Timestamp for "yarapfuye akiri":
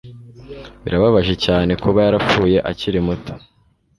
2.05-2.99